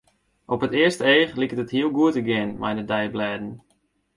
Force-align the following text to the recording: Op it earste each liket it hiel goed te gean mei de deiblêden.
Op 0.53 0.63
it 0.65 0.77
earste 0.81 1.05
each 1.15 1.33
liket 1.39 1.63
it 1.63 1.73
hiel 1.75 1.91
goed 1.97 2.13
te 2.15 2.23
gean 2.27 2.51
mei 2.61 2.73
de 2.77 2.85
deiblêden. 2.91 3.51